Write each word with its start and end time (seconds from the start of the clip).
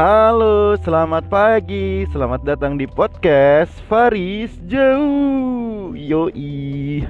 Halo, 0.00 0.80
selamat 0.80 1.28
pagi. 1.28 2.08
Selamat 2.08 2.40
datang 2.40 2.80
di 2.80 2.88
podcast 2.88 3.68
Faris 3.84 4.48
Jauh. 4.64 5.92
Yoi. 5.92 7.04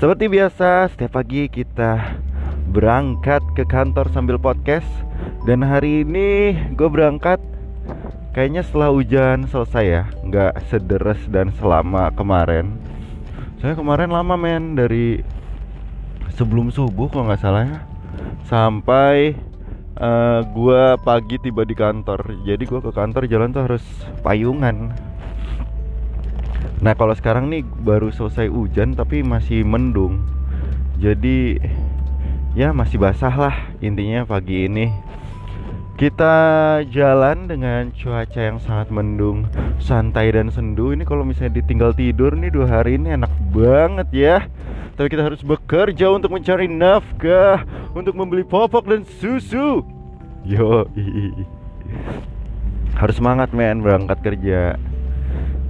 Seperti 0.00 0.24
biasa, 0.24 0.88
setiap 0.88 1.20
pagi 1.20 1.52
kita 1.52 2.16
berangkat 2.72 3.44
ke 3.52 3.68
kantor 3.68 4.08
sambil 4.08 4.40
podcast. 4.40 4.88
Dan 5.44 5.60
hari 5.60 6.00
ini 6.00 6.56
gue 6.72 6.88
berangkat 6.88 7.44
kayaknya 8.32 8.64
setelah 8.64 8.88
hujan 8.96 9.44
selesai 9.44 9.84
ya, 9.84 10.04
nggak 10.24 10.56
sederes 10.72 11.20
dan 11.28 11.52
selama 11.60 12.08
kemarin. 12.16 12.72
Saya 13.60 13.76
kemarin 13.76 14.16
lama 14.16 14.32
men 14.40 14.80
dari 14.80 15.20
sebelum 16.40 16.72
subuh 16.72 17.12
kalau 17.12 17.28
nggak 17.28 17.44
salah 17.44 17.68
ya 17.68 17.80
sampai 18.48 19.34
uh, 20.00 20.40
gua 20.52 20.96
pagi 21.00 21.40
tiba 21.40 21.64
di 21.64 21.76
kantor 21.76 22.44
jadi 22.44 22.62
gua 22.64 22.80
ke 22.80 22.92
kantor 22.92 23.28
jalan 23.28 23.52
tuh 23.52 23.62
harus 23.64 23.84
payungan 24.20 24.92
nah 26.80 26.92
kalau 26.92 27.16
sekarang 27.16 27.48
nih 27.48 27.64
baru 27.64 28.12
selesai 28.12 28.52
hujan 28.52 28.92
tapi 28.92 29.24
masih 29.24 29.64
mendung 29.64 30.20
jadi 31.00 31.60
ya 32.56 32.72
masih 32.72 33.00
basah 33.00 33.32
lah 33.32 33.56
intinya 33.80 34.24
pagi 34.24 34.68
ini 34.68 34.92
kita 35.96 36.36
jalan 36.92 37.48
dengan 37.48 37.88
cuaca 37.88 38.36
yang 38.36 38.60
sangat 38.60 38.92
mendung, 38.92 39.48
santai 39.80 40.28
dan 40.28 40.52
sendu. 40.52 40.92
Ini 40.92 41.08
kalau 41.08 41.24
misalnya 41.24 41.56
ditinggal 41.56 41.96
tidur 41.96 42.36
nih 42.36 42.52
dua 42.52 42.68
hari 42.68 43.00
ini 43.00 43.16
enak 43.16 43.32
banget 43.48 44.08
ya. 44.12 44.36
Tapi 44.96 45.12
kita 45.12 45.28
harus 45.28 45.44
bekerja 45.44 46.08
untuk 46.08 46.32
mencari 46.32 46.64
nafkah, 46.72 47.68
untuk 47.92 48.16
membeli 48.16 48.40
popok 48.40 48.88
dan 48.88 49.04
susu. 49.20 49.84
Yo, 50.40 50.88
harus 52.96 53.14
semangat 53.20 53.52
men 53.52 53.84
berangkat 53.84 54.24
kerja. 54.24 54.80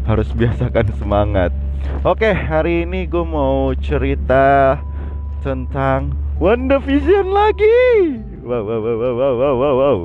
Harus 0.06 0.30
biasakan 0.30 0.94
semangat. 0.94 1.50
Oke, 2.06 2.30
hari 2.30 2.86
ini 2.86 3.10
gue 3.10 3.26
mau 3.26 3.74
cerita 3.82 4.78
tentang 5.42 6.14
WandaVision 6.38 7.26
lagi. 7.26 8.22
Wow, 8.46 8.62
wow, 8.62 8.78
wow, 8.78 8.94
wow, 8.94 9.14
wow, 9.18 9.54
wow, 9.58 9.74
wow. 9.74 9.98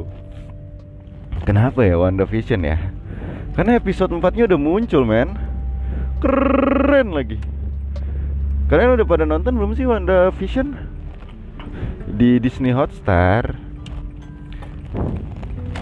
Kenapa 1.45 1.85
ya 1.85 2.01
WandaVision 2.01 2.65
ya? 2.65 2.81
Karena 3.53 3.77
episode 3.77 4.09
4-nya 4.17 4.49
udah 4.49 4.57
muncul, 4.57 5.05
men. 5.05 5.37
Keren 6.17 7.13
lagi. 7.13 7.60
Kalian 8.71 8.95
udah 8.95 9.03
pada 9.03 9.27
nonton 9.27 9.59
belum 9.59 9.75
sih 9.75 9.83
WandaVision? 9.83 10.79
Di 12.15 12.39
Disney 12.39 12.71
Hotstar. 12.71 13.59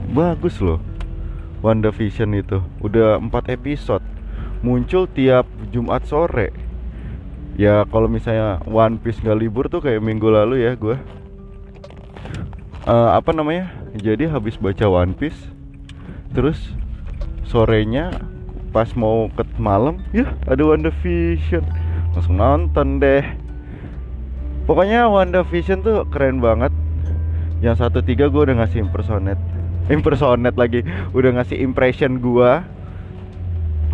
Bagus 0.10 0.58
loh. 0.58 0.82
WandaVision 1.62 2.34
itu 2.34 2.66
udah 2.82 3.22
4 3.22 3.54
episode. 3.54 4.02
Muncul 4.66 5.06
tiap 5.06 5.46
Jumat 5.70 6.10
sore 6.10 6.70
ya 7.60 7.84
kalau 7.92 8.08
misalnya 8.08 8.64
One 8.64 8.96
Piece 9.04 9.20
nggak 9.20 9.36
libur 9.36 9.68
tuh 9.68 9.84
kayak 9.84 10.00
minggu 10.00 10.32
lalu 10.32 10.64
ya 10.64 10.80
gue 10.80 10.96
uh, 12.88 13.10
apa 13.20 13.36
namanya 13.36 13.68
jadi 14.00 14.32
habis 14.32 14.56
baca 14.56 14.88
One 14.88 15.12
Piece 15.12 15.52
terus 16.32 16.72
sorenya 17.44 18.16
pas 18.72 18.88
mau 18.96 19.28
ke 19.36 19.44
malam 19.60 20.00
ya 20.16 20.32
ada 20.48 20.64
WandaVision 20.64 21.68
langsung 22.14 22.36
nonton 22.38 22.98
deh. 22.98 23.26
Pokoknya 24.70 25.10
WandaVision 25.10 25.82
tuh 25.82 26.06
keren 26.14 26.38
banget. 26.38 26.70
Yang 27.60 27.82
satu 27.82 28.06
tiga 28.06 28.30
gue 28.30 28.42
udah 28.50 28.62
ngasih 28.62 28.86
impersonate. 28.86 29.42
Impersonate 29.90 30.58
lagi. 30.58 30.86
Udah 31.12 31.42
ngasih 31.42 31.58
impression 31.58 32.22
gue 32.22 32.52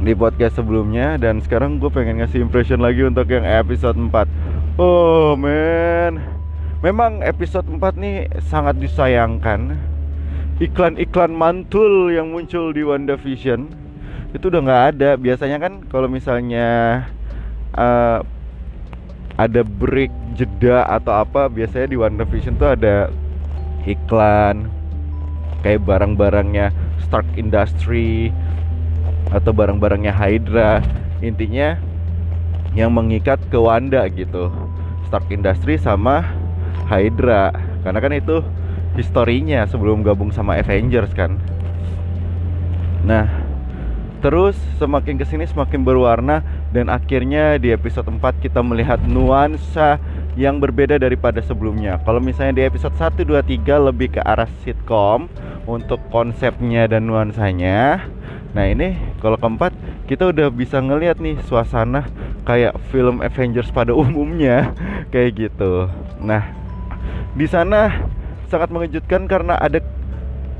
di 0.03 0.11
podcast 0.11 0.59
sebelumnya. 0.59 1.15
Dan 1.15 1.39
sekarang 1.39 1.79
gue 1.79 1.87
pengen 1.87 2.19
ngasih 2.19 2.43
impression 2.43 2.83
lagi 2.83 3.07
untuk 3.07 3.31
yang 3.31 3.47
episode 3.47 3.95
4 3.95 4.27
Oh 4.75 5.39
men 5.39 6.19
Memang 6.83 7.23
episode 7.23 7.65
4 7.71 7.95
nih 7.95 8.27
sangat 8.51 8.75
disayangkan. 8.77 9.79
Iklan-iklan 10.59 11.31
mantul 11.31 12.11
yang 12.11 12.35
muncul 12.35 12.75
di 12.75 12.83
WandaVision. 12.83 13.71
Itu 14.35 14.51
udah 14.51 14.61
nggak 14.61 14.83
ada. 14.93 15.09
Biasanya 15.15 15.57
kan 15.57 15.87
kalau 15.87 16.11
misalnya 16.11 17.01
uh, 17.75 18.19
Ada 19.35 19.61
break 19.61 20.11
jeda 20.39 20.87
atau 20.87 21.11
apa 21.15 21.51
Biasanya 21.51 21.91
di 21.91 21.97
WandaVision 21.99 22.55
tuh 22.55 22.73
ada 22.75 23.11
iklan 23.85 24.71
Kayak 25.61 25.85
barang-barangnya 25.85 26.71
Stark 27.05 27.25
Industry 27.37 28.33
atau 29.31 29.51
barang-barangnya 29.53 30.13
Hydra. 30.13 30.81
Intinya 31.23 31.79
yang 32.75 32.91
mengikat 32.91 33.39
ke 33.47 33.57
Wanda 33.57 34.03
gitu. 34.11 34.51
Stark 35.07 35.29
Industry 35.31 35.79
sama 35.79 36.25
Hydra. 36.89 37.53
Karena 37.85 37.99
kan 38.01 38.13
itu 38.13 38.41
historinya 38.95 39.67
sebelum 39.67 40.01
gabung 40.01 40.31
sama 40.31 40.59
Avengers 40.59 41.13
kan. 41.13 41.37
Nah 43.05 43.44
terus 44.25 44.57
semakin 44.81 45.21
ke 45.21 45.25
sini 45.29 45.45
semakin 45.45 45.85
berwarna 45.85 46.41
dan 46.73 46.89
akhirnya 46.89 47.61
di 47.61 47.69
episode 47.69 48.09
4 48.09 48.41
kita 48.41 48.57
melihat 48.65 48.97
nuansa 49.05 50.01
yang 50.33 50.57
berbeda 50.57 50.97
daripada 50.97 51.45
sebelumnya. 51.45 52.01
Kalau 52.01 52.17
misalnya 52.17 52.57
di 52.57 52.63
episode 52.65 52.97
1 52.97 53.21
2 53.21 53.37
3 53.45 53.85
lebih 53.93 54.17
ke 54.17 54.21
arah 54.25 54.49
sitcom 54.65 55.29
untuk 55.69 56.01
konsepnya 56.09 56.89
dan 56.89 57.05
nuansanya. 57.05 58.09
Nah, 58.57 58.65
ini 58.65 58.97
kalau 59.21 59.37
keempat 59.37 59.77
kita 60.09 60.33
udah 60.33 60.49
bisa 60.49 60.81
ngelihat 60.81 61.21
nih 61.21 61.37
suasana 61.45 62.09
kayak 62.49 62.81
film 62.89 63.21
Avengers 63.21 63.69
pada 63.69 63.93
umumnya 64.01 64.73
kayak 65.13 65.37
gitu. 65.37 65.85
Nah, 66.17 66.49
di 67.37 67.45
sana 67.45 68.09
sangat 68.49 68.73
mengejutkan 68.73 69.29
karena 69.29 69.53
ada 69.61 69.85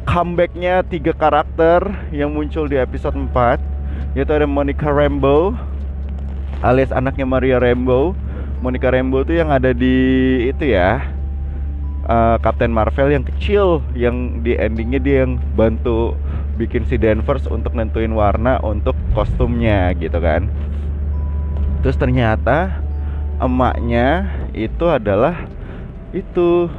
comebacknya 0.06 0.86
tiga 0.88 1.12
karakter 1.12 1.86
yang 2.14 2.32
muncul 2.32 2.70
di 2.70 2.78
episode 2.78 3.18
4 3.18 3.60
yaitu 4.16 4.32
ada 4.32 4.48
Monica 4.48 4.88
Rambeau 4.88 5.58
alias 6.66 6.90
anaknya 6.90 7.30
Maria 7.30 7.58
Rambeau. 7.62 8.18
Monica 8.64 8.90
Rambeau 8.90 9.22
tuh 9.22 9.38
yang 9.38 9.54
ada 9.54 9.76
di 9.76 9.98
itu 10.50 10.74
ya 10.74 11.06
uh, 12.10 12.42
Captain 12.42 12.74
Marvel 12.74 13.14
yang 13.14 13.22
kecil 13.22 13.84
yang 13.94 14.42
di 14.42 14.58
endingnya 14.58 14.98
dia 14.98 15.16
yang 15.28 15.38
bantu 15.54 16.18
bikin 16.58 16.88
si 16.90 16.96
Danvers 16.96 17.46
untuk 17.52 17.76
nentuin 17.78 18.16
warna 18.16 18.58
untuk 18.64 18.96
kostumnya 19.14 19.94
gitu 20.00 20.18
kan. 20.18 20.50
Terus 21.84 22.00
ternyata 22.00 22.82
emaknya 23.38 24.34
itu 24.56 24.88
adalah 24.88 25.46
itu 26.16 26.72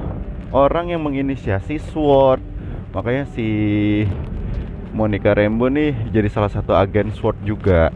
orang 0.50 0.90
yang 0.90 1.04
menginisiasi 1.04 1.78
SWORD 1.78 2.55
makanya 2.96 3.28
si 3.36 3.48
Monica 4.96 5.36
Rambeau 5.36 5.68
nih 5.68 5.92
jadi 6.08 6.32
salah 6.32 6.48
satu 6.48 6.72
agen 6.72 7.12
SWORD 7.12 7.44
juga. 7.44 7.92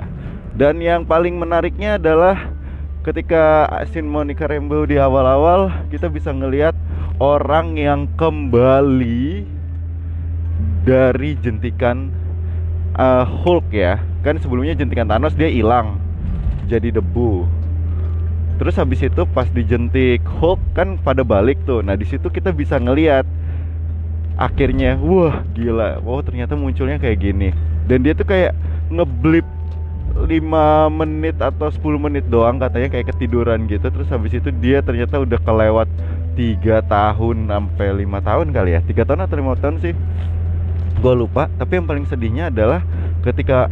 Dan 0.53 0.85
yang 0.85 1.09
paling 1.09 1.41
menariknya 1.41 1.97
adalah 1.97 2.53
ketika 3.01 3.65
scene 3.89 4.05
Monica 4.05 4.45
Rambeau 4.45 4.85
di 4.85 5.01
awal-awal 5.01 5.73
kita 5.89 6.13
bisa 6.13 6.37
ngelihat 6.37 6.77
orang 7.17 7.81
yang 7.81 8.13
kembali 8.21 9.49
dari 10.85 11.33
jentikan 11.41 12.13
uh, 13.01 13.25
Hulk 13.25 13.73
ya. 13.73 13.97
Kan 14.21 14.37
sebelumnya 14.37 14.77
jentikan 14.77 15.09
Thanos 15.09 15.33
dia 15.33 15.49
hilang 15.49 15.97
jadi 16.69 16.93
debu. 16.93 17.49
Terus 18.61 18.77
habis 18.77 19.01
itu 19.01 19.25
pas 19.33 19.49
dijentik 19.49 20.21
Hulk 20.29 20.61
kan 20.77 21.01
pada 21.01 21.25
balik 21.25 21.57
tuh. 21.65 21.81
Nah 21.81 21.97
di 21.97 22.05
situ 22.05 22.29
kita 22.29 22.53
bisa 22.53 22.77
ngelihat 22.77 23.25
akhirnya 24.41 24.97
wah 24.97 25.45
gila 25.53 26.01
wow 26.01 26.25
ternyata 26.25 26.57
munculnya 26.57 26.97
kayak 26.97 27.21
gini. 27.21 27.53
Dan 27.85 28.01
dia 28.01 28.17
tuh 28.17 28.25
kayak 28.25 28.57
ngeblip 28.89 29.45
5 30.17 30.27
menit 30.91 31.37
atau 31.39 31.69
10 31.69 31.81
menit 32.01 32.25
doang 32.33 32.57
katanya 32.57 32.89
kayak 32.89 33.13
ketiduran 33.13 33.69
gitu. 33.69 33.93
Terus 33.93 34.09
habis 34.09 34.33
itu 34.33 34.49
dia 34.49 34.81
ternyata 34.81 35.21
udah 35.21 35.39
kelewat 35.45 35.89
tiga 36.35 36.81
tahun 36.89 37.53
sampai 37.53 37.93
lima 38.01 38.25
tahun 38.25 38.51
kali 38.57 38.75
ya. 38.75 38.81
Tiga 38.81 39.05
tahun 39.05 39.29
atau 39.29 39.37
lima 39.37 39.55
tahun 39.61 39.77
sih? 39.85 39.93
Gue 41.05 41.15
lupa 41.15 41.53
tapi 41.61 41.77
yang 41.77 41.87
paling 41.87 42.09
sedihnya 42.09 42.49
adalah 42.49 42.81
ketika 43.21 43.69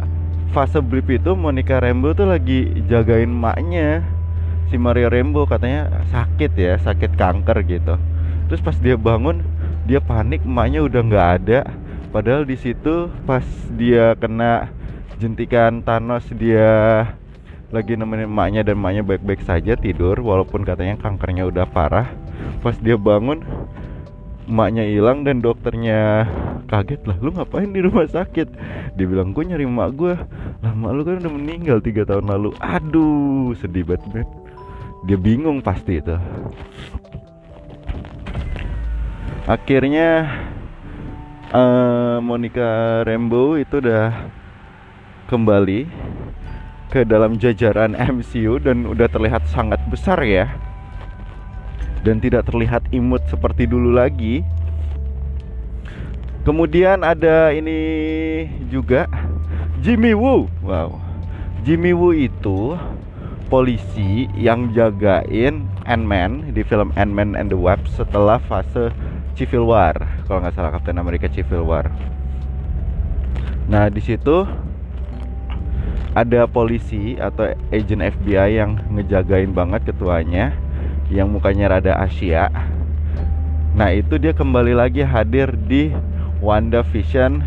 fase 0.53 0.81
blip 0.81 1.09
itu 1.09 1.33
Monica 1.37 1.77
Rambeau 1.77 2.13
tuh 2.13 2.29
lagi 2.29 2.69
jagain 2.89 3.29
maknya 3.29 4.01
si 4.69 4.77
Mario 4.77 5.09
Rambeau 5.09 5.45
katanya 5.45 6.05
sakit 6.09 6.51
ya 6.57 6.77
sakit 6.81 7.17
kanker 7.17 7.57
gitu. 7.65 7.97
Terus 8.49 8.61
pas 8.65 8.77
dia 8.77 8.97
bangun 8.97 9.45
dia 9.89 9.97
panik 9.97 10.45
emaknya 10.45 10.85
udah 10.85 11.01
nggak 11.01 11.27
ada. 11.41 11.59
Padahal 12.13 12.45
di 12.45 12.53
situ 12.53 13.09
pas 13.25 13.41
dia 13.73 14.13
kena 14.21 14.69
jentikan 15.17 15.81
Thanos 15.81 16.29
dia 16.37 16.69
lagi 17.73 17.97
nemenin 17.97 18.29
emaknya 18.29 18.61
dan 18.61 18.77
emaknya 18.77 19.01
baik-baik 19.01 19.41
saja 19.41 19.73
tidur 19.73 20.13
walaupun 20.21 20.61
katanya 20.61 20.93
kankernya 21.01 21.49
udah 21.49 21.65
parah. 21.65 22.05
Pas 22.61 22.77
dia 22.77 23.01
bangun 23.01 23.41
emaknya 24.45 24.85
hilang 24.85 25.25
dan 25.25 25.41
dokternya 25.41 26.29
kaget 26.69 27.01
lah 27.09 27.17
lu 27.17 27.33
ngapain 27.33 27.73
di 27.73 27.81
rumah 27.81 28.05
sakit? 28.05 28.47
Dia 28.93 29.05
bilang 29.09 29.33
gue 29.33 29.41
nyari 29.41 29.65
emak 29.65 29.89
gue 29.97 30.13
lah 30.61 30.69
emak 30.69 30.91
lu 30.93 31.01
kan 31.01 31.17
udah 31.17 31.33
meninggal 31.33 31.81
tiga 31.81 32.05
tahun 32.05 32.29
lalu. 32.29 32.53
Aduh 32.61 33.57
sedih 33.57 33.89
banget. 33.89 34.29
Dia 35.09 35.17
bingung 35.17 35.65
pasti 35.65 35.97
itu 35.97 36.13
akhirnya 39.49 40.29
uh, 41.49 42.21
Monica 42.21 43.01
Rambeau 43.01 43.57
itu 43.57 43.81
udah 43.81 44.29
kembali 45.25 45.89
ke 46.93 47.01
dalam 47.01 47.41
jajaran 47.41 47.97
MCU 47.97 48.61
dan 48.61 48.85
udah 48.85 49.09
terlihat 49.09 49.49
sangat 49.49 49.81
besar 49.89 50.21
ya 50.21 50.53
dan 52.05 52.21
tidak 52.21 52.45
terlihat 52.45 52.85
imut 52.93 53.25
seperti 53.25 53.65
dulu 53.65 53.97
lagi 53.97 54.45
Kemudian 56.49 57.03
ada 57.03 57.51
ini 57.51 58.47
juga 58.71 59.05
Jimmy 59.83 60.15
Woo. 60.15 60.47
Wow. 60.63 60.97
Jimmy 61.67 61.91
Woo 61.91 62.15
itu 62.15 62.79
polisi 63.51 64.25
yang 64.39 64.71
jagain 64.71 65.67
Ant-Man 65.83 66.55
di 66.55 66.63
film 66.63 66.95
Ant-Man 66.95 67.35
and 67.35 67.51
the 67.51 67.59
Wasp 67.59 67.85
setelah 67.91 68.39
fase 68.47 68.89
Civil 69.39 69.63
War. 69.63 69.95
Kalau 70.27 70.43
nggak 70.43 70.51
salah 70.51 70.75
Captain 70.75 70.99
America 70.99 71.31
Civil 71.31 71.63
War. 71.63 71.87
Nah, 73.71 73.87
di 73.87 74.03
situ 74.03 74.43
ada 76.11 76.43
polisi 76.43 77.15
atau 77.15 77.47
agent 77.71 78.03
FBI 78.19 78.59
yang 78.59 78.75
ngejagain 78.91 79.55
banget 79.55 79.87
ketuanya 79.87 80.51
yang 81.07 81.31
mukanya 81.31 81.79
rada 81.79 81.95
Asia. 81.95 82.51
Nah, 83.79 83.95
itu 83.95 84.19
dia 84.19 84.35
kembali 84.35 84.75
lagi 84.75 85.07
hadir 85.07 85.55
di 85.55 85.95
Wanda 86.43 86.83
Vision 86.83 87.39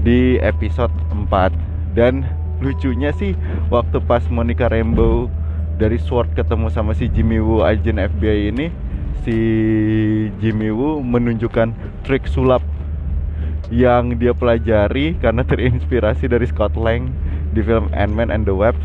di 0.00 0.40
episode 0.40 0.94
4 1.12 1.52
dan 1.92 2.24
lucunya 2.62 3.12
sih 3.12 3.36
waktu 3.68 4.00
pas 4.00 4.24
Monica 4.32 4.70
Rambeau 4.70 5.28
dari 5.76 6.00
Sword 6.00 6.32
ketemu 6.32 6.72
sama 6.72 6.96
si 6.96 7.10
Jimmy 7.10 7.42
Woo 7.42 7.66
agent 7.66 8.00
FBI 8.00 8.54
ini 8.54 8.85
si 9.22 9.38
Jimmy 10.42 10.72
Woo 10.74 11.00
menunjukkan 11.00 11.72
trik 12.02 12.26
sulap 12.28 12.60
yang 13.72 14.14
dia 14.18 14.34
pelajari 14.34 15.18
karena 15.18 15.42
terinspirasi 15.42 16.30
dari 16.30 16.46
Scott 16.46 16.74
Lang 16.78 17.10
di 17.54 17.64
film 17.64 17.90
Ant-Man 17.94 18.30
and 18.30 18.46
the 18.46 18.54
Wasp 18.54 18.78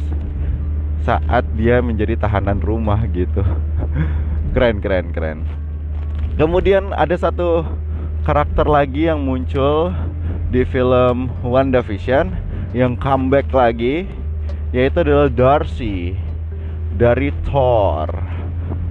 saat 1.01 1.45
dia 1.57 1.81
menjadi 1.81 2.15
tahanan 2.17 2.61
rumah 2.61 3.01
gitu 3.09 3.41
keren 4.53 4.79
keren 4.79 5.09
keren 5.11 5.39
kemudian 6.37 6.93
ada 6.93 7.13
satu 7.17 7.65
karakter 8.21 8.69
lagi 8.69 9.09
yang 9.09 9.25
muncul 9.25 9.89
di 10.53 10.61
film 10.67 11.33
WandaVision 11.41 12.33
yang 12.71 12.95
comeback 12.95 13.49
lagi 13.51 14.05
yaitu 14.71 15.03
adalah 15.03 15.27
Darcy 15.27 16.15
dari 16.95 17.31
Thor. 17.47 18.40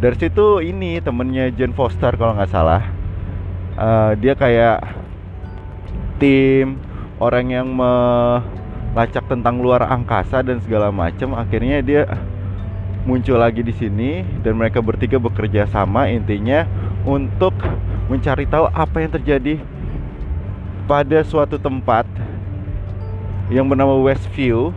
Darcy 0.01 0.33
itu 0.33 0.65
ini 0.65 0.97
temennya 1.05 1.53
Jane 1.53 1.77
Foster 1.77 2.17
kalau 2.17 2.33
nggak 2.33 2.49
salah. 2.49 2.89
Uh, 3.77 4.17
dia 4.17 4.33
kayak 4.33 4.81
tim 6.17 6.81
orang 7.21 7.53
yang 7.53 7.69
melacak 7.69 9.29
tentang 9.29 9.61
luar 9.61 9.85
angkasa 9.85 10.41
dan 10.41 10.57
segala 10.65 10.89
macam. 10.89 11.37
Akhirnya 11.37 11.85
dia 11.85 12.09
muncul 13.05 13.37
lagi 13.37 13.61
di 13.61 13.77
sini 13.77 14.25
dan 14.41 14.57
mereka 14.57 14.81
bertiga 14.81 15.21
bekerja 15.21 15.69
sama 15.69 16.09
intinya 16.09 16.65
untuk 17.05 17.53
mencari 18.09 18.49
tahu 18.49 18.73
apa 18.73 19.05
yang 19.05 19.13
terjadi 19.21 19.61
pada 20.89 21.21
suatu 21.29 21.61
tempat 21.61 22.09
yang 23.53 23.69
bernama 23.69 24.01
Westview 24.01 24.73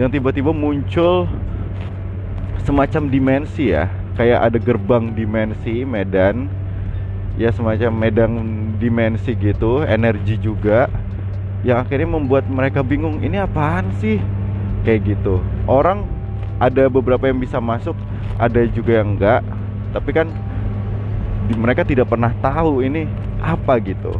yang 0.00 0.08
tiba-tiba 0.08 0.48
muncul 0.48 1.28
semacam 2.64 3.02
dimensi 3.12 3.76
ya 3.76 4.05
kayak 4.16 4.50
ada 4.50 4.58
gerbang 4.58 5.12
dimensi 5.12 5.84
medan. 5.84 6.48
Ya 7.36 7.52
semacam 7.52 7.92
medan 7.92 8.32
dimensi 8.80 9.36
gitu 9.36 9.84
energi 9.84 10.40
juga 10.40 10.88
yang 11.60 11.84
akhirnya 11.84 12.08
membuat 12.08 12.48
mereka 12.48 12.80
bingung 12.80 13.20
ini 13.20 13.36
apaan 13.36 13.92
sih? 14.00 14.16
Kayak 14.88 15.16
gitu. 15.16 15.44
Orang 15.68 16.08
ada 16.56 16.88
beberapa 16.88 17.28
yang 17.28 17.36
bisa 17.36 17.60
masuk 17.60 17.92
ada 18.40 18.64
juga 18.72 19.04
yang 19.04 19.20
enggak. 19.20 19.44
Tapi 19.92 20.10
kan 20.16 20.32
mereka 21.52 21.84
tidak 21.84 22.08
pernah 22.08 22.32
tahu 22.40 22.80
ini 22.80 23.04
apa 23.44 23.76
gitu. 23.84 24.16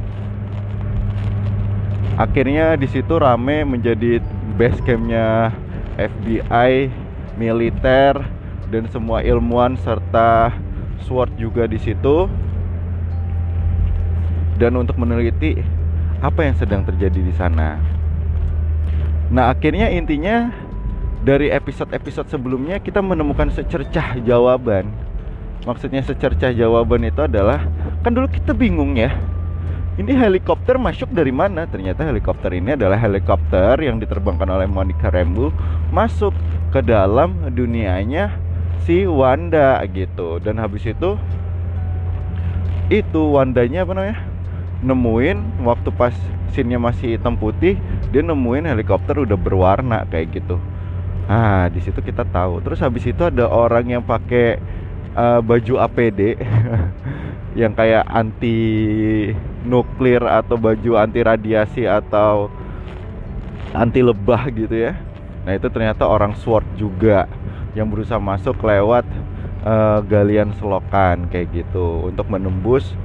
Akhirnya 2.21 2.77
di 2.77 2.89
situ 2.89 3.17
rame 3.17 3.65
menjadi 3.65 4.21
base 4.57 4.81
campnya 4.85 5.53
FBI 5.97 6.89
militer 7.37 8.36
dan 8.73 8.91
semua 8.91 9.23
ilmuwan 9.23 9.79
serta 9.79 10.55
SWORD 11.07 11.39
juga 11.39 11.65
di 11.71 11.79
situ 11.79 12.27
dan 14.57 14.73
untuk 14.75 14.97
meneliti 14.97 15.61
apa 16.25 16.49
yang 16.49 16.57
sedang 16.57 16.83
terjadi 16.83 17.21
di 17.21 17.35
sana. 17.37 17.77
Nah, 19.29 19.53
akhirnya 19.53 19.93
intinya 19.93 20.49
dari 21.27 21.51
episode-episode 21.51 22.31
sebelumnya 22.31 22.79
kita 22.79 23.03
menemukan 23.03 23.51
secercah 23.51 24.15
jawaban 24.23 24.87
maksudnya 25.67 25.99
secercah 26.07 26.55
jawaban 26.55 27.03
itu 27.03 27.27
adalah 27.27 27.67
kan 28.07 28.15
dulu 28.15 28.31
kita 28.31 28.55
bingung 28.55 28.95
ya 28.95 29.11
ini 29.97 30.12
helikopter 30.12 30.77
masuk 30.77 31.09
dari 31.09 31.33
mana? 31.33 31.65
Ternyata 31.65 32.05
helikopter 32.05 32.53
ini 32.53 32.77
adalah 32.77 33.01
helikopter 33.01 33.81
yang 33.81 33.97
diterbangkan 33.97 34.45
oleh 34.45 34.69
Monica 34.69 35.09
Rambeau 35.09 35.49
masuk 35.89 36.37
ke 36.69 36.85
dalam 36.85 37.49
dunianya 37.57 38.29
si 38.84 39.08
Wanda 39.08 39.81
gitu. 39.88 40.43
Dan 40.43 40.61
habis 40.61 40.84
itu 40.84 41.17
itu 42.93 43.20
Wandanya 43.32 43.82
apa 43.87 43.93
namanya? 43.96 44.19
Nemuin 44.84 45.64
waktu 45.64 45.88
pas 45.94 46.14
scene 46.52 46.78
masih 46.78 47.17
hitam 47.17 47.34
putih, 47.37 47.81
dia 48.12 48.23
nemuin 48.23 48.69
helikopter 48.69 49.20
udah 49.25 49.37
berwarna 49.37 50.05
kayak 50.08 50.40
gitu. 50.40 50.61
Ah, 51.26 51.67
di 51.67 51.82
situ 51.82 51.99
kita 51.99 52.23
tahu. 52.23 52.62
Terus 52.62 52.78
habis 52.78 53.02
itu 53.02 53.19
ada 53.26 53.50
orang 53.50 53.99
yang 53.99 54.02
pakai 54.06 54.62
uh, 55.19 55.40
baju 55.43 55.82
APD 55.82 56.38
yang 57.61 57.75
kayak 57.75 58.06
anti 58.06 59.33
nuklir 59.66 60.23
atau 60.23 60.54
baju 60.54 61.02
anti 61.02 61.21
radiasi 61.25 61.83
atau 61.88 62.52
anti 63.75 64.00
lebah 64.04 64.47
gitu 64.54 64.87
ya. 64.87 64.95
Nah, 65.42 65.52
itu 65.54 65.66
ternyata 65.71 66.06
orang 66.06 66.35
SWORD 66.38 66.66
juga 66.78 67.26
yang 67.76 67.92
berusaha 67.92 68.16
masuk 68.16 68.56
lewat 68.64 69.04
uh, 69.61 70.00
galian 70.09 70.56
selokan 70.56 71.28
kayak 71.28 71.52
gitu 71.52 72.09
untuk 72.09 72.33
menembus 72.33 72.97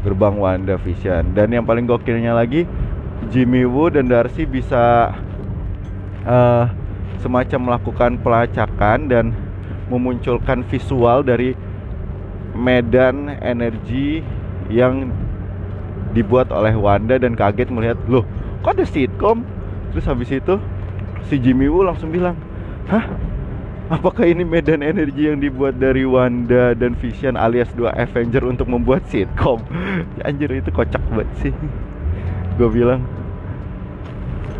gerbang 0.00 0.40
Wanda 0.40 0.80
Vision. 0.80 1.36
Dan 1.36 1.52
yang 1.52 1.68
paling 1.68 1.84
gokilnya 1.84 2.32
lagi 2.32 2.64
Jimmy 3.28 3.68
Woo 3.68 3.92
dan 3.92 4.08
Darcy 4.08 4.48
bisa 4.48 5.12
uh, 6.24 6.64
semacam 7.20 7.60
melakukan 7.72 8.16
pelacakan 8.24 9.12
dan 9.12 9.36
memunculkan 9.92 10.64
visual 10.72 11.20
dari 11.20 11.52
medan 12.56 13.36
energi 13.44 14.24
yang 14.72 15.12
dibuat 16.16 16.48
oleh 16.54 16.72
Wanda 16.72 17.18
dan 17.18 17.34
kaget 17.34 17.68
melihat 17.68 17.98
loh 18.06 18.24
kok 18.62 18.78
ada 18.78 18.86
sitcom 18.86 19.42
terus 19.90 20.06
habis 20.06 20.30
itu 20.30 20.56
si 21.26 21.36
Jimmy 21.42 21.66
Woo 21.66 21.82
langsung 21.82 22.14
bilang 22.14 22.38
hah 22.86 23.04
apakah 23.92 24.24
ini 24.24 24.46
medan 24.46 24.80
energi 24.80 25.28
yang 25.28 25.40
dibuat 25.40 25.76
dari 25.76 26.08
Wanda 26.08 26.72
dan 26.72 26.96
Vision 26.96 27.36
alias 27.36 27.68
dua 27.76 27.92
Avenger 27.92 28.40
untuk 28.48 28.68
membuat 28.70 29.04
sitcom 29.12 29.60
anjir 30.28 30.48
itu 30.52 30.70
kocak 30.72 31.02
banget 31.12 31.28
sih. 31.40 31.54
Gue 32.56 32.70
bilang. 32.70 33.02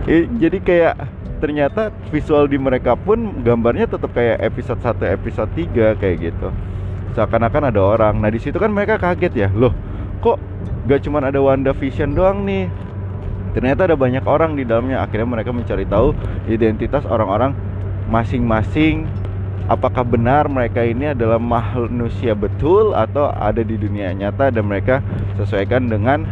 Eh, 0.05 0.29
jadi 0.37 0.61
kayak 0.61 0.95
ternyata 1.41 1.89
visual 2.13 2.45
di 2.45 2.61
mereka 2.61 2.93
pun 2.93 3.41
gambarnya 3.41 3.89
tetap 3.89 4.13
kayak 4.13 4.41
episode 4.41 4.81
1 4.81 5.01
episode 5.17 5.51
3 5.57 5.97
kayak 5.97 6.17
gitu. 6.21 6.49
Seakan-akan 7.17 7.73
ada 7.73 7.81
orang. 7.81 8.15
Nah 8.21 8.29
di 8.29 8.43
situ 8.43 8.61
kan 8.61 8.69
mereka 8.69 9.01
kaget 9.01 9.33
ya. 9.33 9.49
Loh 9.55 9.73
kok 10.21 10.37
gak 10.85 11.05
cuma 11.05 11.25
ada 11.25 11.41
Wanda 11.41 11.73
Vision 11.73 12.13
doang 12.13 12.45
nih? 12.45 12.69
Ternyata 13.57 13.87
ada 13.87 13.97
banyak 13.97 14.27
orang 14.27 14.59
di 14.59 14.67
dalamnya. 14.67 15.01
Akhirnya 15.01 15.29
mereka 15.31 15.55
mencari 15.55 15.87
tahu 15.89 16.13
identitas 16.51 17.07
orang-orang 17.09 17.55
masing-masing 18.09 19.09
apakah 19.65 20.05
benar 20.05 20.45
mereka 20.49 20.85
ini 20.85 21.17
adalah 21.17 21.41
manusia 21.41 22.37
betul 22.37 22.93
atau 22.93 23.33
ada 23.33 23.65
di 23.65 23.81
dunia 23.81 24.13
nyata 24.13 24.53
dan 24.53 24.65
mereka 24.69 25.01
sesuaikan 25.41 25.89
dengan 25.89 26.29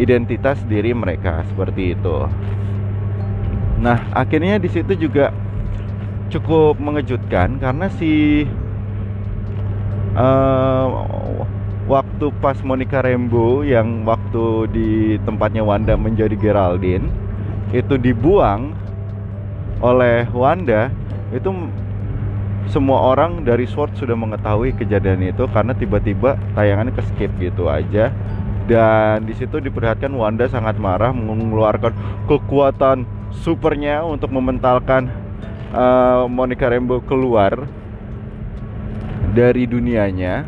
identitas 0.00 0.60
diri 0.64 0.96
mereka? 0.96 1.44
Seperti 1.52 1.92
itu. 1.92 2.24
Nah, 3.78 4.02
akhirnya 4.10 4.58
di 4.58 4.66
situ 4.66 4.96
juga 4.98 5.30
cukup 6.28 6.76
mengejutkan 6.82 7.56
karena 7.56 7.88
si 7.94 8.44
uh, 10.18 10.86
waktu 11.88 12.28
pas 12.42 12.58
Monica 12.60 13.00
Rambeau 13.00 13.64
yang 13.64 14.04
waktu 14.04 14.68
di 14.74 14.90
tempatnya 15.24 15.64
Wanda 15.64 15.96
menjadi 15.96 16.36
Geraldine 16.36 17.08
itu 17.72 17.96
dibuang 17.96 18.76
oleh 19.78 20.26
Wanda 20.34 20.90
itu 21.30 21.50
semua 22.68 23.14
orang 23.14 23.44
dari 23.48 23.64
SWORD 23.64 23.96
sudah 23.96 24.16
mengetahui 24.16 24.76
kejadian 24.76 25.24
itu 25.24 25.48
karena 25.48 25.72
tiba-tiba 25.72 26.36
tayangannya 26.52 26.92
ke 26.92 27.02
skip 27.08 27.32
gitu 27.40 27.68
aja 27.72 28.12
dan 28.68 29.24
di 29.24 29.32
situ 29.32 29.56
diperlihatkan 29.56 30.12
Wanda 30.12 30.44
sangat 30.46 30.76
marah 30.76 31.10
mengeluarkan 31.16 31.96
kekuatan 32.28 33.08
supernya 33.32 34.04
untuk 34.04 34.28
mementalkan 34.28 35.08
uh, 35.72 36.28
Monica 36.28 36.68
Rambeau 36.68 37.00
keluar 37.00 37.64
dari 39.32 39.64
dunianya 39.64 40.44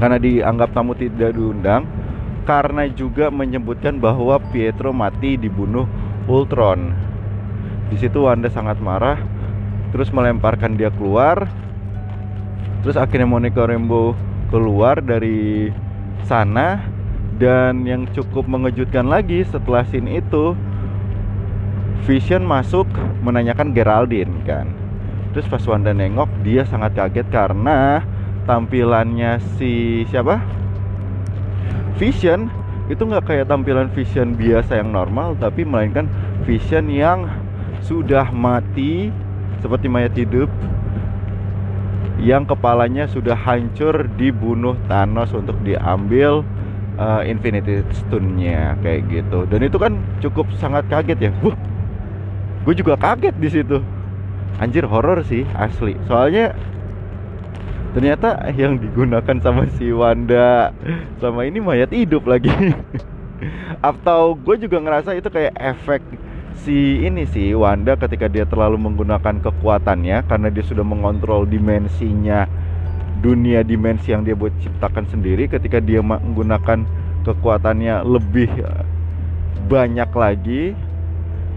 karena 0.00 0.16
dianggap 0.16 0.72
tamu 0.72 0.96
tidak 0.96 1.36
diundang 1.36 1.84
karena 2.48 2.88
juga 2.88 3.28
menyebutkan 3.28 4.00
bahwa 4.00 4.40
Pietro 4.48 4.96
mati 4.96 5.36
dibunuh 5.36 5.84
Ultron. 6.24 7.07
Di 7.88 7.96
situ 7.96 8.24
Wanda 8.24 8.52
sangat 8.52 8.76
marah 8.80 9.16
terus 9.90 10.12
melemparkan 10.12 10.76
dia 10.76 10.92
keluar. 10.92 11.48
Terus 12.84 12.96
akhirnya 12.96 13.26
Monica 13.26 13.64
Rambeau 13.64 14.12
keluar 14.52 15.00
dari 15.00 15.72
sana. 16.24 16.96
Dan 17.38 17.86
yang 17.86 18.10
cukup 18.10 18.50
mengejutkan 18.50 19.06
lagi 19.06 19.46
setelah 19.46 19.86
scene 19.86 20.18
itu 20.18 20.58
Vision 22.02 22.42
masuk 22.42 22.90
menanyakan 23.22 23.70
Geraldine 23.70 24.42
kan. 24.42 24.66
Terus 25.30 25.46
pas 25.46 25.62
Wanda 25.70 25.94
nengok 25.94 26.26
dia 26.42 26.66
sangat 26.66 26.98
kaget 26.98 27.30
karena 27.30 28.02
tampilannya 28.42 29.38
si 29.54 30.02
siapa? 30.10 30.42
Vision 31.94 32.50
itu 32.90 33.06
nggak 33.06 33.30
kayak 33.30 33.46
tampilan 33.46 33.86
Vision 33.94 34.34
biasa 34.34 34.82
yang 34.82 34.90
normal 34.90 35.38
tapi 35.38 35.62
melainkan 35.62 36.10
Vision 36.42 36.90
yang 36.90 37.30
sudah 37.84 38.30
mati 38.34 39.10
seperti 39.58 39.86
mayat 39.90 40.14
hidup 40.14 40.50
yang 42.18 42.42
kepalanya 42.42 43.06
sudah 43.06 43.38
hancur 43.38 44.10
dibunuh 44.18 44.74
Thanos 44.90 45.30
untuk 45.30 45.54
diambil 45.62 46.42
uh, 46.98 47.22
Infinity 47.22 47.86
Stone-nya 47.94 48.74
kayak 48.82 49.06
gitu. 49.08 49.46
Dan 49.46 49.62
itu 49.62 49.78
kan 49.78 50.02
cukup 50.18 50.50
sangat 50.58 50.84
kaget 50.90 51.30
ya. 51.30 51.32
Wah, 51.46 51.54
gue 52.66 52.74
juga 52.74 52.98
kaget 52.98 53.34
di 53.38 53.48
situ. 53.48 53.78
Anjir 54.58 54.84
horor 54.90 55.22
sih 55.22 55.46
asli. 55.54 55.94
Soalnya 56.10 56.58
ternyata 57.94 58.50
yang 58.52 58.82
digunakan 58.82 59.38
sama 59.38 59.70
si 59.78 59.94
Wanda 59.94 60.74
sama 61.22 61.46
ini 61.46 61.62
mayat 61.62 61.94
hidup 61.94 62.26
lagi. 62.26 62.50
Atau 63.88 64.34
gue 64.34 64.58
juga 64.58 64.82
ngerasa 64.82 65.14
itu 65.14 65.30
kayak 65.30 65.54
efek 65.54 66.02
si 66.62 67.06
ini 67.06 67.24
sih 67.28 67.54
Wanda 67.54 67.94
ketika 67.94 68.26
dia 68.26 68.44
terlalu 68.44 68.76
menggunakan 68.80 69.40
kekuatannya 69.42 70.26
karena 70.26 70.48
dia 70.50 70.64
sudah 70.66 70.82
mengontrol 70.82 71.46
dimensinya 71.46 72.48
dunia 73.18 73.66
dimensi 73.66 74.14
yang 74.14 74.22
dia 74.22 74.38
buat 74.38 74.54
ciptakan 74.62 75.10
sendiri 75.10 75.50
ketika 75.50 75.82
dia 75.82 75.98
menggunakan 75.98 76.86
kekuatannya 77.26 78.06
lebih 78.06 78.50
eh, 78.62 78.84
banyak 79.66 80.10
lagi 80.14 80.62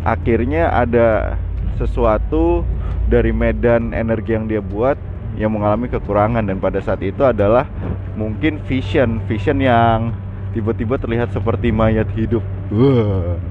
akhirnya 0.01 0.73
ada 0.73 1.37
sesuatu 1.77 2.65
dari 3.05 3.29
medan 3.29 3.93
energi 3.93 4.33
yang 4.33 4.45
dia 4.49 4.61
buat 4.61 4.97
yang 5.37 5.53
mengalami 5.53 5.87
kekurangan. 5.87 6.43
Dan 6.43 6.57
pada 6.57 6.81
saat 6.81 6.99
itu 7.05 7.21
adalah 7.21 7.69
mungkin 8.17 8.59
vision 8.65 9.21
vision 9.29 9.61
yang 9.61 10.11
tiba-tiba 10.51 10.97
terlihat 10.97 11.31
seperti 11.31 11.69
mayat 11.71 12.09
hidup. 12.17 12.43
Wah 12.73 13.50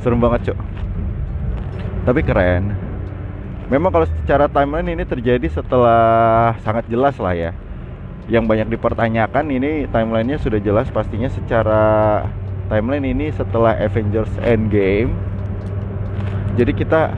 serem 0.00 0.18
banget 0.18 0.50
cok. 0.52 0.58
Tapi 2.04 2.20
keren. 2.24 2.74
Memang 3.72 3.88
kalau 3.88 4.04
secara 4.04 4.44
timeline 4.46 4.92
ini 4.92 5.04
terjadi 5.08 5.48
setelah 5.48 6.52
sangat 6.60 6.84
jelas 6.88 7.16
lah 7.16 7.32
ya. 7.32 7.50
Yang 8.28 8.44
banyak 8.44 8.68
dipertanyakan 8.76 9.48
ini 9.48 9.88
timelinenya 9.88 10.36
sudah 10.40 10.60
jelas. 10.60 10.88
Pastinya 10.92 11.32
secara 11.32 12.24
timeline 12.68 13.08
ini 13.08 13.32
setelah 13.32 13.76
Avengers 13.80 14.30
Endgame. 14.44 15.12
Jadi 16.54 16.72
kita 16.76 17.16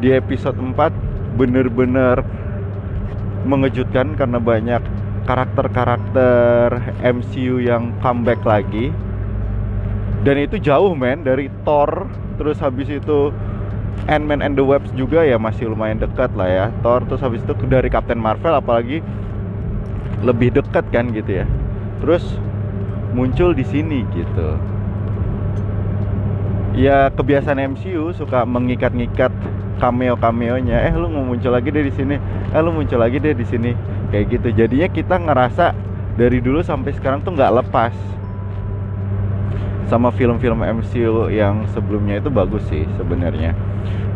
di 0.00 0.10
episode 0.12 0.56
4 0.56 1.36
bener-bener 1.36 2.24
mengejutkan 3.44 4.16
karena 4.16 4.40
banyak 4.40 4.82
karakter-karakter 5.24 6.96
MCU 7.00 7.60
yang 7.60 7.92
comeback 8.00 8.40
lagi 8.44 8.92
dan 10.24 10.40
itu 10.40 10.56
jauh 10.56 10.96
men 10.96 11.20
dari 11.20 11.52
Thor 11.68 12.08
terus 12.40 12.56
habis 12.58 12.88
itu 12.88 13.30
Ant-Man 14.08 14.40
and 14.44 14.56
the 14.56 14.64
Wasp 14.64 14.88
juga 14.96 15.24
ya 15.24 15.40
masih 15.40 15.72
lumayan 15.72 16.00
dekat 16.00 16.32
lah 16.36 16.48
ya. 16.48 16.66
Thor 16.80 17.04
terus 17.08 17.20
habis 17.24 17.40
itu 17.44 17.52
dari 17.68 17.88
Captain 17.88 18.20
Marvel 18.20 18.52
apalagi 18.52 19.00
lebih 20.24 20.56
dekat 20.56 20.84
kan 20.92 21.08
gitu 21.12 21.44
ya. 21.44 21.46
Terus 22.04 22.24
muncul 23.16 23.56
di 23.56 23.64
sini 23.64 24.04
gitu. 24.12 24.48
Ya 26.74 27.08
kebiasaan 27.14 27.76
MCU 27.76 28.10
suka 28.12 28.42
mengikat-ngikat 28.44 29.30
cameo 29.78 30.18
cameonya 30.18 30.90
eh 30.90 30.94
lu 30.96 31.06
mau 31.06 31.22
muncul 31.22 31.54
lagi 31.54 31.72
deh 31.72 31.84
di 31.86 31.94
sini. 31.94 32.16
Eh 32.52 32.60
lu 32.60 32.74
muncul 32.74 33.00
lagi 33.00 33.20
deh 33.20 33.32
di 33.32 33.46
sini. 33.46 33.72
Kayak 34.12 34.24
gitu. 34.36 34.48
Jadinya 34.52 34.88
kita 34.90 35.16
ngerasa 35.16 35.72
dari 36.18 36.44
dulu 36.44 36.60
sampai 36.60 36.92
sekarang 36.92 37.24
tuh 37.24 37.32
nggak 37.32 37.62
lepas 37.62 37.94
sama 39.88 40.08
film-film 40.14 40.64
MCU 40.64 41.28
yang 41.28 41.68
sebelumnya 41.72 42.18
itu 42.20 42.32
bagus 42.32 42.64
sih 42.68 42.88
sebenarnya. 42.96 43.52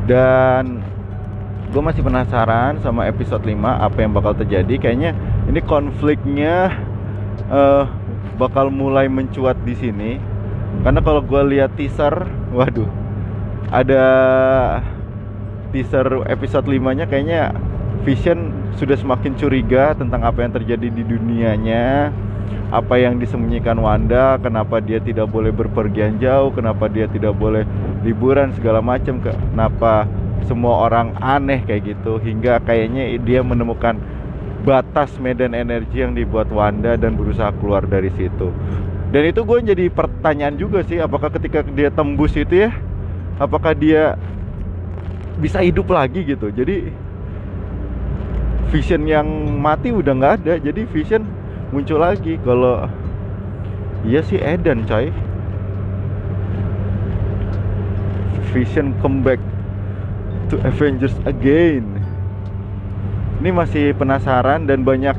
Dan 0.08 0.80
gue 1.68 1.82
masih 1.84 2.00
penasaran 2.00 2.80
sama 2.80 3.04
episode 3.04 3.44
5 3.44 3.52
apa 3.60 3.98
yang 4.00 4.12
bakal 4.16 4.32
terjadi. 4.32 4.74
Kayaknya 4.80 5.12
ini 5.48 5.60
konfliknya 5.60 6.72
uh, 7.52 7.84
bakal 8.40 8.72
mulai 8.72 9.06
mencuat 9.06 9.60
di 9.62 9.74
sini. 9.76 10.12
Karena 10.84 11.00
kalau 11.04 11.20
gue 11.20 11.42
lihat 11.56 11.76
teaser 11.76 12.28
waduh 12.52 12.88
ada 13.68 14.04
teaser 15.68 16.24
episode 16.28 16.64
5 16.64 16.96
nya 16.96 17.04
kayaknya 17.04 17.52
Vision 18.06 18.72
sudah 18.78 18.96
semakin 18.96 19.36
curiga 19.36 19.92
tentang 19.92 20.24
apa 20.24 20.40
yang 20.40 20.52
terjadi 20.54 20.88
di 20.88 21.02
dunianya 21.04 22.14
apa 22.68 23.00
yang 23.00 23.16
disembunyikan 23.16 23.80
Wanda, 23.80 24.36
kenapa 24.36 24.84
dia 24.84 25.00
tidak 25.00 25.32
boleh 25.32 25.48
berpergian 25.48 26.20
jauh, 26.20 26.52
kenapa 26.52 26.84
dia 26.92 27.08
tidak 27.08 27.32
boleh 27.32 27.64
liburan 28.04 28.52
segala 28.52 28.84
macam, 28.84 29.24
kenapa 29.24 30.04
semua 30.44 30.84
orang 30.84 31.16
aneh 31.20 31.64
kayak 31.64 31.96
gitu 31.96 32.20
hingga 32.20 32.60
kayaknya 32.64 33.16
dia 33.24 33.40
menemukan 33.40 33.96
batas 34.68 35.16
medan 35.16 35.56
energi 35.56 36.04
yang 36.04 36.12
dibuat 36.12 36.52
Wanda 36.52 37.00
dan 37.00 37.16
berusaha 37.16 37.48
keluar 37.56 37.88
dari 37.88 38.12
situ. 38.12 38.52
Dan 39.08 39.24
itu 39.24 39.40
gue 39.40 39.64
jadi 39.64 39.88
pertanyaan 39.88 40.60
juga 40.60 40.84
sih, 40.84 41.00
apakah 41.00 41.32
ketika 41.32 41.64
dia 41.64 41.88
tembus 41.88 42.36
itu 42.36 42.68
ya, 42.68 42.70
apakah 43.40 43.72
dia 43.72 44.20
bisa 45.40 45.64
hidup 45.64 45.88
lagi 45.88 46.20
gitu. 46.20 46.52
Jadi 46.52 46.92
Vision 48.68 49.08
yang 49.08 49.24
mati 49.56 49.88
udah 49.88 50.12
nggak 50.12 50.34
ada, 50.44 50.54
jadi 50.60 50.84
Vision 50.92 51.24
muncul 51.68 52.00
lagi 52.00 52.40
kalau 52.40 52.88
iya 54.04 54.24
sih 54.24 54.40
Eden 54.40 54.88
coy. 54.88 55.12
Vision 58.48 58.96
comeback 59.04 59.40
to 60.48 60.56
Avengers 60.64 61.12
again. 61.28 62.00
Ini 63.38 63.52
masih 63.52 63.92
penasaran 63.94 64.64
dan 64.64 64.82
banyak 64.82 65.14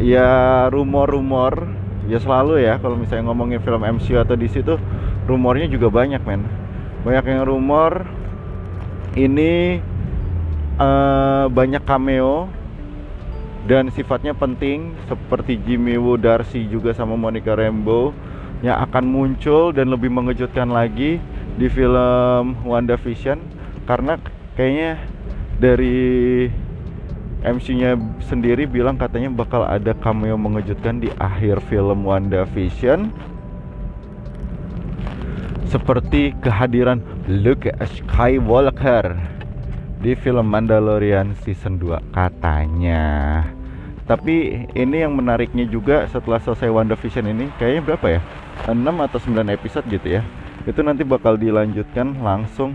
ya 0.00 0.70
rumor-rumor. 0.70 1.66
Ya 2.06 2.18
selalu 2.18 2.62
ya 2.62 2.78
kalau 2.78 2.98
misalnya 2.98 3.30
ngomongin 3.30 3.62
film 3.62 3.82
MCU 3.82 4.18
atau 4.18 4.34
di 4.34 4.50
situ 4.50 4.78
rumornya 5.26 5.66
juga 5.66 5.90
banyak 5.90 6.22
men. 6.22 6.46
Banyak 7.02 7.24
yang 7.26 7.42
rumor 7.46 8.06
ini 9.18 9.82
uh, 10.78 11.46
banyak 11.50 11.82
cameo 11.82 12.61
dan 13.62 13.94
sifatnya 13.94 14.34
penting 14.34 14.90
seperti 15.06 15.54
Jimmy 15.62 15.94
Woo 15.94 16.18
Darcy 16.18 16.66
juga 16.66 16.90
sama 16.90 17.14
Monica 17.14 17.54
Rambeau 17.54 18.10
yang 18.62 18.78
akan 18.82 19.04
muncul 19.06 19.70
dan 19.70 19.90
lebih 19.90 20.10
mengejutkan 20.10 20.70
lagi 20.70 21.22
di 21.54 21.66
film 21.70 22.58
WandaVision. 22.66 23.38
Karena 23.86 24.18
kayaknya 24.58 24.98
dari 25.62 26.46
MC-nya 27.42 27.98
sendiri 28.22 28.66
bilang 28.66 28.98
katanya 28.98 29.30
bakal 29.30 29.66
ada 29.66 29.94
cameo 29.98 30.38
mengejutkan 30.38 30.98
di 30.98 31.10
akhir 31.18 31.62
film 31.70 32.06
WandaVision. 32.06 33.14
Seperti 35.70 36.34
kehadiran 36.42 36.98
Luke 37.30 37.70
Skywalker 37.78 39.31
di 40.02 40.18
film 40.18 40.50
Mandalorian 40.50 41.38
season 41.46 41.78
2 41.78 42.10
katanya. 42.10 43.46
Tapi 44.02 44.66
ini 44.74 44.96
yang 44.98 45.14
menariknya 45.14 45.62
juga 45.70 46.10
setelah 46.10 46.42
selesai 46.42 46.66
WandaVision 46.66 47.30
ini 47.30 47.54
kayaknya 47.54 47.82
berapa 47.86 48.06
ya? 48.18 48.20
6 48.66 48.82
atau 48.82 49.18
9 49.22 49.46
episode 49.54 49.86
gitu 49.86 50.18
ya. 50.18 50.26
Itu 50.66 50.82
nanti 50.82 51.06
bakal 51.06 51.38
dilanjutkan 51.38 52.18
langsung 52.18 52.74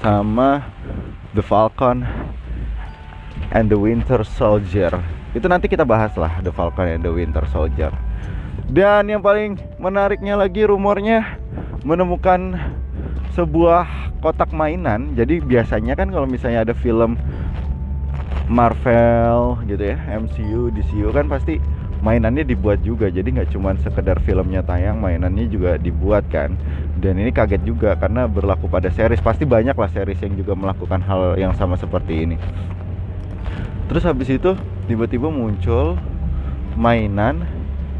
sama 0.00 0.64
The 1.36 1.44
Falcon 1.44 2.08
and 3.52 3.68
the 3.68 3.76
Winter 3.76 4.24
Soldier. 4.24 4.96
Itu 5.36 5.44
nanti 5.52 5.68
kita 5.68 5.84
bahas 5.84 6.16
lah 6.16 6.40
The 6.40 6.56
Falcon 6.56 6.88
and 6.88 7.04
the 7.04 7.12
Winter 7.12 7.44
Soldier. 7.52 7.92
Dan 8.64 9.12
yang 9.12 9.20
paling 9.20 9.60
menariknya 9.76 10.40
lagi 10.40 10.64
rumornya 10.64 11.36
menemukan 11.84 12.56
sebuah 13.34 14.14
kotak 14.22 14.54
mainan. 14.54 15.12
Jadi 15.18 15.42
biasanya 15.42 15.98
kan 15.98 16.08
kalau 16.08 16.24
misalnya 16.24 16.64
ada 16.64 16.74
film 16.74 17.18
Marvel 18.46 19.58
gitu 19.64 19.80
ya 19.80 19.96
MCU 20.20 20.68
DCU 20.68 21.08
kan 21.10 21.26
pasti 21.26 21.58
mainannya 22.04 22.46
dibuat 22.46 22.84
juga. 22.86 23.10
Jadi 23.10 23.34
nggak 23.34 23.50
cuma 23.56 23.74
sekedar 23.80 24.20
filmnya 24.22 24.62
tayang 24.62 25.02
mainannya 25.02 25.50
juga 25.50 25.76
dibuat 25.80 26.28
kan. 26.30 26.54
Dan 27.00 27.18
ini 27.18 27.34
kaget 27.34 27.64
juga 27.66 27.98
karena 27.98 28.30
berlaku 28.30 28.70
pada 28.70 28.92
series. 28.92 29.24
Pasti 29.24 29.48
banyak 29.48 29.74
lah 29.74 29.90
series 29.90 30.20
yang 30.22 30.38
juga 30.38 30.54
melakukan 30.54 31.02
hal 31.02 31.34
yang 31.40 31.52
sama 31.56 31.74
seperti 31.74 32.28
ini. 32.28 32.36
Terus 33.90 34.04
habis 34.04 34.28
itu 34.30 34.54
tiba-tiba 34.86 35.28
muncul 35.32 35.98
mainan. 36.76 37.44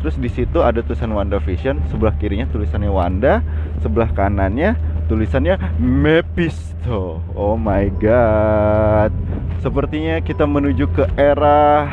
Terus 0.05 0.21
di 0.21 0.29
situ 0.29 0.61
ada 0.61 0.85
tulisan 0.85 1.17
Wanda 1.17 1.41
Vision 1.41 1.81
sebelah 1.89 2.13
kirinya 2.21 2.45
tulisannya 2.53 2.93
Wanda 2.93 3.41
sebelah 3.81 4.13
kanannya 4.13 4.77
tulisannya 5.07 5.57
Mephisto. 5.81 7.21
Oh 7.37 7.57
my 7.57 7.89
god. 8.01 9.13
Sepertinya 9.61 10.21
kita 10.21 10.45
menuju 10.45 10.85
ke 10.93 11.05
era 11.17 11.89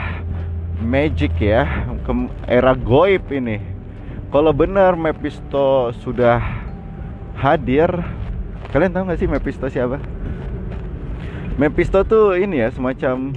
magic 0.83 1.35
ya, 1.39 1.87
ke 2.03 2.11
era 2.47 2.75
goib 2.75 3.27
ini. 3.31 3.61
Kalau 4.31 4.55
benar 4.55 4.95
Mephisto 4.95 5.91
sudah 6.03 6.39
hadir, 7.35 7.91
kalian 8.71 8.91
tahu 8.91 9.03
nggak 9.07 9.19
sih 9.19 9.27
Mephisto 9.27 9.67
siapa? 9.67 9.99
Mephisto 11.59 12.03
tuh 12.07 12.39
ini 12.39 12.63
ya 12.63 12.71
semacam 12.71 13.35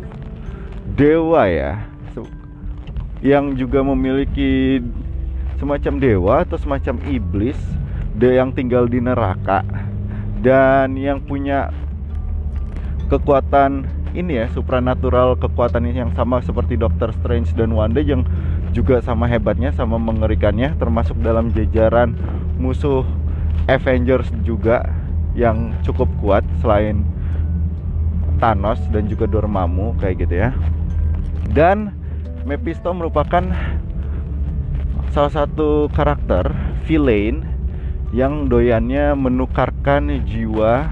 dewa 0.95 1.51
ya, 1.51 1.83
yang 3.25 3.57
juga 3.57 3.81
memiliki 3.81 4.85
semacam 5.57 5.97
dewa 5.97 6.35
atau 6.45 6.61
semacam 6.61 7.01
iblis 7.09 7.57
de 8.15 8.39
yang 8.39 8.55
tinggal 8.55 8.87
di 8.87 9.03
neraka. 9.03 9.67
Dan 10.45 10.95
yang 11.01 11.25
punya 11.25 11.73
kekuatan 13.09 13.89
ini 14.15 14.39
ya 14.39 14.47
supranatural 14.55 15.35
kekuatan 15.35 15.91
yang 15.91 16.15
sama 16.15 16.39
seperti 16.39 16.79
Doctor 16.79 17.11
Strange 17.19 17.51
dan 17.59 17.75
Wanda 17.75 17.99
yang 17.99 18.23
juga 18.71 19.03
sama 19.03 19.27
hebatnya 19.27 19.75
sama 19.75 19.99
mengerikannya 19.99 20.75
termasuk 20.79 21.19
dalam 21.23 21.51
jajaran 21.51 22.15
musuh 22.59 23.03
Avengers 23.67 24.31
juga 24.47 24.87
yang 25.35 25.75
cukup 25.83 26.07
kuat 26.23 26.45
selain 26.63 27.03
Thanos 28.39 28.79
dan 28.91 29.11
juga 29.11 29.27
Dormammu 29.27 29.99
kayak 29.99 30.27
gitu 30.27 30.35
ya. 30.47 30.51
Dan 31.55 31.95
Mephisto 32.45 32.93
merupakan 32.93 33.43
salah 35.15 35.33
satu 35.33 35.89
karakter 35.95 36.51
villain 36.85 37.54
yang 38.15 38.47
doyannya 38.47 39.19
menukarkan 39.19 40.23
jiwa 40.23 40.87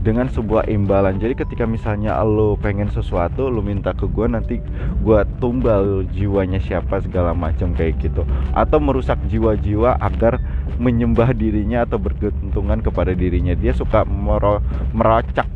dengan 0.00 0.32
sebuah 0.32 0.64
imbalan. 0.72 1.20
Jadi 1.20 1.36
ketika 1.36 1.68
misalnya 1.68 2.16
lo 2.24 2.56
pengen 2.56 2.88
sesuatu, 2.88 3.52
lo 3.52 3.60
minta 3.60 3.92
ke 3.92 4.08
gue 4.08 4.24
nanti 4.24 4.56
gue 5.04 5.20
tumbal 5.44 6.08
jiwanya 6.16 6.56
siapa 6.56 7.04
segala 7.04 7.36
macam 7.36 7.76
kayak 7.76 8.00
gitu. 8.00 8.24
Atau 8.56 8.80
merusak 8.80 9.20
jiwa-jiwa 9.28 10.00
agar 10.00 10.40
menyembah 10.80 11.36
dirinya 11.36 11.84
atau 11.84 12.00
bergantungan 12.00 12.80
kepada 12.80 13.12
dirinya. 13.12 13.52
Dia 13.52 13.76
suka 13.76 14.08
mero 14.08 14.64
merocak, 14.96 15.52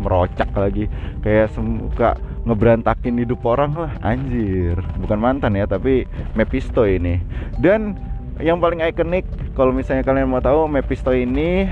merocak 0.00 0.48
lagi 0.56 0.88
kayak 1.20 1.52
suka 1.52 2.16
ngeberantakin 2.44 3.20
hidup 3.24 3.40
orang 3.48 3.72
lah 3.72 3.92
anjir 4.04 4.76
bukan 5.00 5.16
mantan 5.16 5.56
ya 5.56 5.64
tapi 5.64 6.04
Mephisto 6.36 6.84
ini 6.84 7.16
dan 7.56 7.96
yang 8.42 8.58
paling 8.58 8.82
ikonik 8.82 9.26
kalau 9.54 9.70
misalnya 9.70 10.02
kalian 10.02 10.26
mau 10.26 10.42
tahu 10.42 10.66
Mephisto 10.66 11.14
ini 11.14 11.70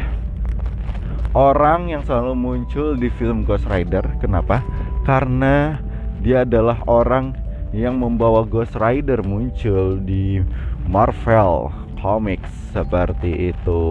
orang 1.34 1.90
yang 1.90 2.06
selalu 2.06 2.38
muncul 2.38 2.94
di 2.94 3.10
film 3.18 3.42
Ghost 3.42 3.66
Rider. 3.66 4.04
Kenapa? 4.22 4.62
Karena 5.02 5.82
dia 6.22 6.46
adalah 6.46 6.78
orang 6.86 7.34
yang 7.74 7.98
membawa 7.98 8.46
Ghost 8.46 8.78
Rider 8.78 9.26
muncul 9.26 9.98
di 9.98 10.38
Marvel 10.86 11.72
Comics 11.98 12.52
seperti 12.70 13.50
itu. 13.50 13.82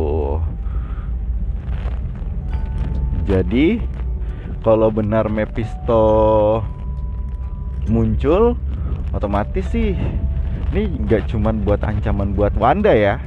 Jadi 3.27 3.84
kalau 4.63 4.88
benar 4.93 5.27
Mephisto 5.27 6.03
muncul 7.89 8.55
otomatis 9.12 9.67
sih 9.73 9.97
ini 10.71 10.87
nggak 11.03 11.31
cuman 11.31 11.63
buat 11.67 11.83
ancaman 11.83 12.31
buat 12.35 12.55
Wanda 12.55 12.91
ya. 12.95 13.19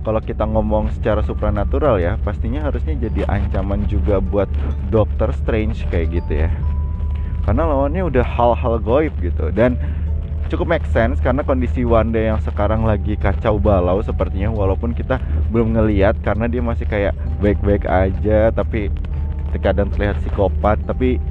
Kalau 0.00 0.16
kita 0.24 0.48
ngomong 0.48 0.88
secara 0.96 1.20
supranatural 1.20 2.00
ya 2.00 2.16
pastinya 2.24 2.64
harusnya 2.64 2.96
jadi 2.96 3.28
ancaman 3.28 3.84
juga 3.84 4.16
buat 4.16 4.48
Doctor 4.88 5.36
Strange 5.36 5.84
kayak 5.92 6.24
gitu 6.24 6.48
ya. 6.48 6.50
Karena 7.44 7.68
lawannya 7.68 8.08
udah 8.08 8.24
hal-hal 8.24 8.80
goib 8.80 9.12
gitu. 9.20 9.52
Dan 9.52 9.76
cukup 10.50 10.66
make 10.66 10.86
sense 10.90 11.22
karena 11.22 11.46
kondisi 11.46 11.86
Wanda 11.86 12.18
yang 12.18 12.42
sekarang 12.42 12.82
lagi 12.82 13.14
kacau 13.14 13.62
balau 13.62 14.02
sepertinya 14.02 14.50
walaupun 14.50 14.90
kita 14.96 15.22
belum 15.54 15.78
ngeliat 15.78 16.18
karena 16.26 16.50
dia 16.50 16.58
masih 16.58 16.90
kayak 16.90 17.14
baik-baik 17.38 17.86
aja 17.86 18.50
tapi 18.50 18.90
terkadang 19.54 19.94
terlihat 19.94 20.18
psikopat 20.18 20.82
tapi 20.90 21.22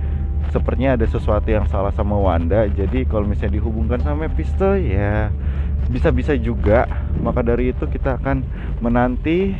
sepertinya 0.49 0.97
ada 0.97 1.05
sesuatu 1.05 1.45
yang 1.51 1.67
salah 1.69 1.93
sama 1.93 2.17
Wanda. 2.17 2.65
Jadi 2.71 3.05
kalau 3.05 3.27
misalnya 3.27 3.59
dihubungkan 3.61 4.01
sama 4.01 4.25
Mephisto 4.27 4.79
ya 4.79 5.29
bisa-bisa 5.89 6.37
juga. 6.37 6.85
Maka 7.19 7.41
dari 7.41 7.73
itu 7.73 7.85
kita 7.89 8.21
akan 8.21 8.45
menanti 8.79 9.53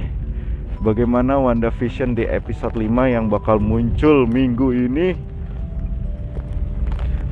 bagaimana 0.80 1.38
Wanda 1.42 1.74
Vision 1.76 2.16
di 2.16 2.24
episode 2.24 2.78
5 2.78 2.88
yang 3.10 3.28
bakal 3.28 3.58
muncul 3.58 4.30
minggu 4.30 4.70
ini. 4.74 5.10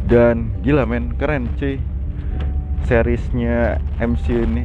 Dan 0.07 0.55
gila 0.63 0.87
men 0.87 1.15
keren 1.19 1.51
cuy. 1.59 1.79
Seriesnya 2.87 3.83
MCU 3.99 4.47
ini. 4.47 4.63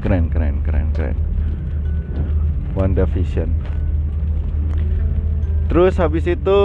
Keren 0.00 0.32
keren 0.32 0.64
keren 0.64 0.88
keren. 0.96 1.16
Wanda 2.72 3.04
Vision. 3.04 3.52
Terus 5.68 5.96
habis 5.96 6.28
itu 6.28 6.60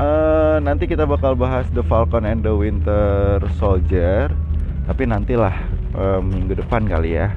uh, 0.00 0.56
nanti 0.64 0.88
kita 0.88 1.04
bakal 1.04 1.36
bahas 1.36 1.68
The 1.76 1.84
Falcon 1.84 2.24
and 2.24 2.40
the 2.40 2.54
Winter 2.56 3.38
Soldier. 3.60 4.32
Tapi 4.88 5.06
nantilah 5.06 5.54
uh, 5.94 6.20
minggu 6.24 6.56
depan 6.56 6.88
kali 6.88 7.20
ya. 7.20 7.36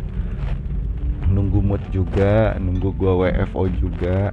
Nunggu 1.27 1.59
mood 1.59 1.83
juga 1.91 2.55
nunggu 2.57 2.95
gua 2.95 3.27
WFO 3.27 3.67
juga. 3.69 4.31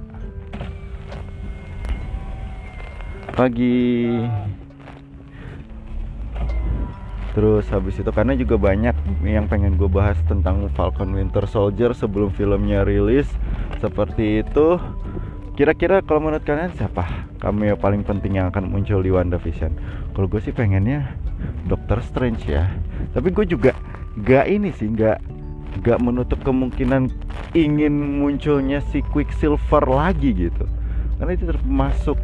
Pagi. 3.35 4.17
Terus 7.31 7.63
habis 7.71 7.95
itu 7.95 8.11
karena 8.11 8.35
juga 8.35 8.59
banyak 8.59 9.23
yang 9.23 9.47
pengen 9.47 9.79
gue 9.79 9.87
bahas 9.87 10.19
tentang 10.27 10.67
Falcon 10.75 11.15
Winter 11.15 11.47
Soldier 11.47 11.95
sebelum 11.95 12.35
filmnya 12.35 12.83
rilis. 12.83 13.31
Seperti 13.79 14.43
itu 14.43 14.75
Kira-kira 15.51 15.99
kalau 15.99 16.23
menurut 16.23 16.47
kalian 16.47 16.71
siapa 16.79 17.27
cameo 17.43 17.75
paling 17.75 18.07
penting 18.07 18.39
yang 18.39 18.47
akan 18.49 18.71
muncul 18.71 19.03
di 19.03 19.11
WandaVision? 19.11 19.75
Kalau 20.15 20.27
gue 20.31 20.39
sih 20.39 20.55
pengennya 20.55 21.19
Doctor 21.67 21.99
Strange 22.01 22.47
ya. 22.47 22.71
Tapi 23.11 23.35
gue 23.35 23.45
juga 23.45 23.75
gak 24.23 24.47
ini 24.47 24.71
sih, 24.71 24.87
gak 24.91 25.19
gak 25.83 25.99
menutup 25.99 26.39
kemungkinan 26.43 27.11
ingin 27.51 27.93
munculnya 28.19 28.79
si 28.91 29.03
Quicksilver 29.11 29.83
lagi 29.87 30.31
gitu. 30.31 30.63
Karena 31.19 31.31
itu 31.35 31.45
termasuk 31.47 32.17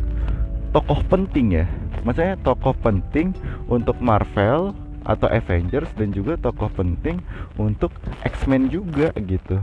tokoh 0.72 1.04
penting 1.12 1.64
ya. 1.64 1.66
Maksudnya 2.08 2.40
tokoh 2.44 2.76
penting 2.80 3.36
untuk 3.68 4.00
Marvel 4.00 4.72
atau 5.08 5.28
Avengers 5.32 5.92
dan 5.96 6.12
juga 6.16 6.36
tokoh 6.40 6.72
penting 6.72 7.20
untuk 7.60 7.92
X-Men 8.24 8.72
juga 8.72 9.12
gitu. 9.20 9.60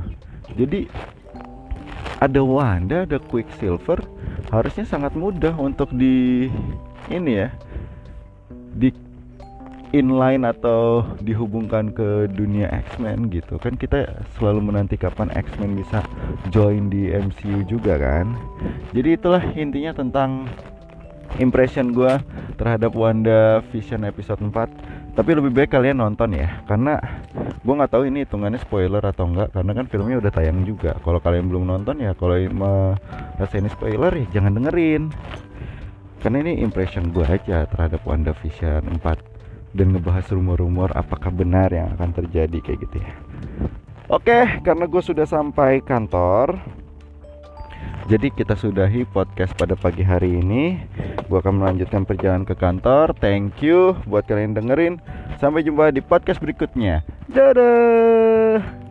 Jadi 0.53 0.89
ada 2.25 2.41
Wanda, 2.41 3.05
ada 3.05 3.21
Quicksilver, 3.21 4.01
harusnya 4.49 4.89
sangat 4.89 5.13
mudah 5.13 5.53
untuk 5.57 5.93
di 5.93 6.49
ini 7.13 7.33
ya 7.45 7.49
di 8.75 8.91
inline 9.95 10.43
atau 10.43 11.07
dihubungkan 11.23 11.95
ke 11.95 12.27
dunia 12.35 12.67
X-Men 12.91 13.31
gitu. 13.31 13.63
Kan 13.63 13.79
kita 13.79 14.11
selalu 14.35 14.75
menanti 14.75 14.99
kapan 14.99 15.31
X-Men 15.31 15.79
bisa 15.79 16.03
join 16.51 16.91
di 16.91 17.15
MCU 17.15 17.63
juga 17.71 17.95
kan. 17.95 18.35
Jadi 18.91 19.15
itulah 19.15 19.45
intinya 19.55 19.95
tentang 19.95 20.51
impression 21.39 21.95
gue 21.95 22.11
terhadap 22.59 22.95
Wanda 22.95 23.63
Vision 23.71 24.07
episode 24.07 24.39
4 24.43 25.15
tapi 25.15 25.31
lebih 25.35 25.55
baik 25.55 25.71
kalian 25.71 26.03
nonton 26.03 26.35
ya 26.35 26.63
karena 26.67 26.99
gue 27.65 27.75
nggak 27.75 27.93
tahu 27.97 28.05
ini 28.13 28.29
hitungannya 28.29 28.61
spoiler 28.61 29.01
atau 29.01 29.25
enggak 29.25 29.49
karena 29.57 29.73
kan 29.73 29.87
filmnya 29.89 30.21
udah 30.21 30.33
tayang 30.37 30.69
juga. 30.69 30.93
Kalau 31.01 31.17
kalian 31.17 31.49
belum 31.49 31.65
nonton 31.65 31.97
ya 31.97 32.13
kalau 32.13 32.37
merasa 32.53 33.57
ini 33.57 33.73
spoiler 33.73 34.13
ya 34.13 34.27
jangan 34.37 34.61
dengerin. 34.61 35.09
Karena 36.21 36.45
ini 36.45 36.61
impression 36.61 37.09
gue 37.13 37.25
aja 37.25 37.65
terhadap 37.69 38.01
Wanda 38.05 38.33
Vision 38.37 38.85
4 39.01 39.77
dan 39.77 39.87
ngebahas 39.93 40.25
rumor-rumor 40.33 40.93
apakah 40.93 41.29
benar 41.33 41.73
yang 41.73 41.93
akan 41.97 42.13
terjadi 42.13 42.59
kayak 42.61 42.79
gitu 42.85 42.97
ya. 43.01 43.13
Oke 44.13 44.61
karena 44.61 44.85
gue 44.85 45.01
sudah 45.01 45.25
sampai 45.25 45.81
kantor 45.81 46.61
jadi 48.05 48.29
kita 48.29 48.53
sudahi 48.53 49.09
podcast 49.09 49.57
pada 49.57 49.73
pagi 49.73 50.05
hari 50.05 50.45
ini. 50.45 50.77
Gua 51.33 51.41
akan 51.41 51.65
melanjutkan 51.65 52.05
perjalanan 52.05 52.45
ke 52.45 52.53
kantor. 52.53 53.17
Thank 53.17 53.65
you 53.65 53.97
buat 54.05 54.29
kalian 54.29 54.53
dengerin. 54.53 55.01
Sampai 55.41 55.65
jumpa 55.65 55.89
di 55.89 56.05
podcast 56.05 56.37
berikutnya. 56.41 57.01
Dadah. 57.33 58.84